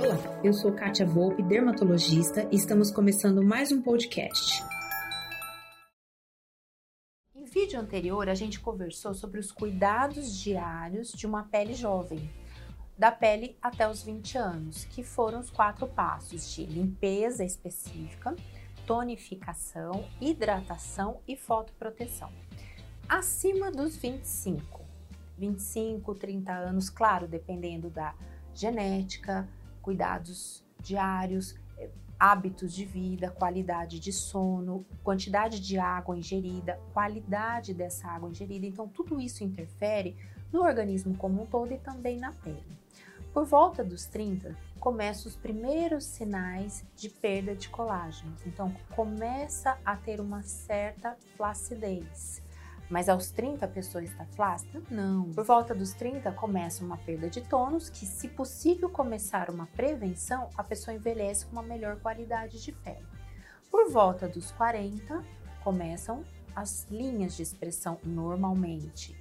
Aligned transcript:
Olá, 0.00 0.40
eu 0.44 0.52
sou 0.52 0.72
Kátia 0.72 1.04
Volpe, 1.04 1.42
dermatologista, 1.42 2.48
e 2.52 2.54
estamos 2.54 2.88
começando 2.88 3.42
mais 3.42 3.72
um 3.72 3.82
podcast. 3.82 4.62
Em 7.34 7.44
vídeo 7.44 7.80
anterior, 7.80 8.28
a 8.28 8.34
gente 8.34 8.60
conversou 8.60 9.12
sobre 9.12 9.40
os 9.40 9.50
cuidados 9.50 10.38
diários 10.38 11.10
de 11.10 11.26
uma 11.26 11.42
pele 11.42 11.74
jovem, 11.74 12.30
da 12.96 13.10
pele 13.10 13.58
até 13.60 13.90
os 13.90 14.00
20 14.00 14.38
anos, 14.38 14.84
que 14.84 15.02
foram 15.02 15.40
os 15.40 15.50
quatro 15.50 15.88
passos 15.88 16.48
de 16.54 16.64
limpeza 16.64 17.44
específica, 17.44 18.36
tonificação, 18.86 20.08
hidratação 20.20 21.18
e 21.26 21.34
fotoproteção. 21.34 22.30
Acima 23.08 23.72
dos 23.72 23.96
25, 23.96 24.80
25, 25.36 26.14
30 26.14 26.52
anos, 26.52 26.88
claro, 26.88 27.26
dependendo 27.26 27.90
da 27.90 28.14
genética, 28.54 29.48
cuidados 29.88 30.62
diários, 30.82 31.58
eh, 31.78 31.88
hábitos 32.18 32.74
de 32.74 32.84
vida, 32.84 33.30
qualidade 33.30 33.98
de 33.98 34.12
sono, 34.12 34.84
quantidade 35.02 35.60
de 35.60 35.78
água 35.78 36.14
ingerida, 36.14 36.78
qualidade 36.92 37.72
dessa 37.72 38.06
água 38.06 38.28
ingerida. 38.28 38.66
Então, 38.66 38.86
tudo 38.86 39.18
isso 39.18 39.42
interfere 39.42 40.14
no 40.52 40.60
organismo 40.60 41.16
como 41.16 41.42
um 41.42 41.46
todo 41.46 41.72
e 41.72 41.78
também 41.78 42.18
na 42.18 42.32
pele. 42.32 42.78
Por 43.32 43.46
volta 43.46 43.82
dos 43.82 44.04
30, 44.04 44.54
começam 44.78 45.26
os 45.26 45.36
primeiros 45.36 46.04
sinais 46.04 46.84
de 46.94 47.08
perda 47.08 47.56
de 47.56 47.70
colágeno. 47.70 48.36
Então, 48.44 48.70
começa 48.94 49.78
a 49.86 49.96
ter 49.96 50.20
uma 50.20 50.42
certa 50.42 51.16
flacidez. 51.34 52.42
Mas 52.90 53.08
aos 53.08 53.30
30 53.30 53.66
a 53.66 53.68
pessoa 53.68 54.02
está 54.02 54.24
flácida? 54.24 54.82
Não. 54.90 55.30
Por 55.32 55.44
volta 55.44 55.74
dos 55.74 55.92
30 55.92 56.32
começa 56.32 56.82
uma 56.82 56.96
perda 56.96 57.28
de 57.28 57.42
tônus, 57.42 57.90
que 57.90 58.06
se 58.06 58.28
possível 58.28 58.88
começar 58.88 59.50
uma 59.50 59.66
prevenção, 59.66 60.48
a 60.56 60.64
pessoa 60.64 60.94
envelhece 60.94 61.44
com 61.46 61.52
uma 61.52 61.62
melhor 61.62 61.96
qualidade 62.00 62.62
de 62.62 62.72
pele. 62.72 63.06
Por 63.70 63.90
volta 63.90 64.26
dos 64.26 64.50
40 64.52 65.22
começam 65.62 66.24
as 66.56 66.86
linhas 66.90 67.36
de 67.36 67.42
expressão 67.42 67.98
normalmente. 68.02 69.16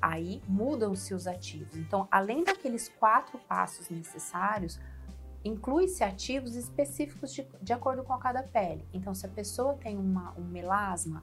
Aí 0.00 0.42
mudam-se 0.48 1.12
os 1.12 1.26
ativos. 1.26 1.76
Então, 1.76 2.08
além 2.10 2.42
daqueles 2.42 2.88
quatro 2.88 3.38
passos 3.38 3.90
necessários, 3.90 4.80
inclui-se 5.44 6.02
ativos 6.02 6.54
específicos 6.54 7.34
de, 7.34 7.46
de, 7.60 7.72
acordo 7.72 8.02
com 8.02 8.16
cada 8.18 8.42
pele. 8.42 8.86
Então, 8.94 9.14
se 9.14 9.26
a 9.26 9.28
pessoa 9.28 9.74
tem 9.74 9.98
uma, 9.98 10.32
um 10.38 10.44
melasma, 10.44 11.22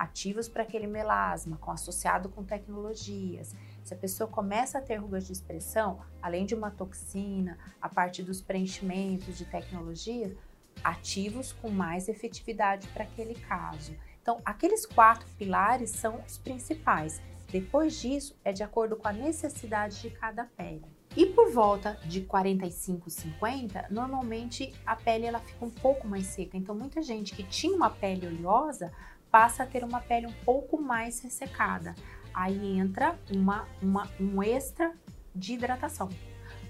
ativos 0.00 0.48
para 0.48 0.62
aquele 0.62 0.86
melasma, 0.86 1.58
com, 1.58 1.70
associado 1.70 2.30
com 2.30 2.42
tecnologias. 2.42 3.54
Se 3.84 3.92
a 3.92 3.96
pessoa 3.96 4.26
começa 4.26 4.78
a 4.78 4.80
ter 4.80 4.96
rugas 4.96 5.26
de 5.26 5.32
expressão, 5.34 6.00
além 6.22 6.46
de 6.46 6.54
uma 6.54 6.70
toxina, 6.70 7.58
a 7.82 7.86
parte 7.86 8.22
dos 8.22 8.40
preenchimentos 8.40 9.36
de 9.36 9.44
tecnologia, 9.44 10.34
ativos 10.82 11.52
com 11.52 11.68
mais 11.68 12.08
efetividade 12.08 12.88
para 12.88 13.04
aquele 13.04 13.34
caso. 13.34 13.94
Então, 14.22 14.40
aqueles 14.42 14.86
quatro 14.86 15.28
pilares 15.36 15.90
são 15.90 16.18
os 16.26 16.38
principais. 16.38 17.20
Depois 17.48 18.00
disso, 18.00 18.34
é 18.42 18.52
de 18.52 18.62
acordo 18.62 18.96
com 18.96 19.06
a 19.06 19.12
necessidade 19.12 20.00
de 20.00 20.08
cada 20.08 20.46
pele. 20.46 20.86
E 21.14 21.26
por 21.26 21.52
volta 21.52 21.98
de 22.06 22.22
45, 22.22 23.10
50, 23.10 23.88
normalmente 23.90 24.72
a 24.86 24.96
pele 24.96 25.26
ela 25.26 25.40
fica 25.40 25.62
um 25.62 25.70
pouco 25.70 26.08
mais 26.08 26.24
seca. 26.24 26.56
Então, 26.56 26.74
muita 26.74 27.02
gente 27.02 27.34
que 27.34 27.42
tinha 27.42 27.76
uma 27.76 27.90
pele 27.90 28.26
oleosa 28.26 28.90
passa 29.30 29.62
a 29.62 29.66
ter 29.66 29.84
uma 29.84 30.00
pele 30.00 30.26
um 30.26 30.32
pouco 30.44 30.80
mais 30.80 31.20
ressecada. 31.20 31.94
Aí 32.32 32.78
entra 32.78 33.18
uma, 33.30 33.66
uma, 33.82 34.08
um 34.20 34.42
extra 34.42 34.92
de 35.34 35.54
hidratação, 35.54 36.08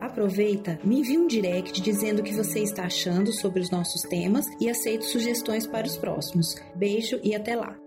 Aproveita, 0.00 0.78
me 0.84 1.00
envie 1.00 1.18
um 1.18 1.26
direct 1.26 1.82
dizendo 1.82 2.20
o 2.20 2.22
que 2.22 2.34
você 2.34 2.60
está 2.60 2.84
achando 2.84 3.32
sobre 3.32 3.60
os 3.60 3.70
nossos 3.70 4.02
temas 4.02 4.46
e 4.60 4.70
aceito 4.70 5.06
sugestões 5.06 5.66
para 5.66 5.88
os 5.88 5.96
próximos. 5.96 6.54
Beijo 6.76 7.18
e 7.24 7.34
até 7.34 7.56
lá! 7.56 7.81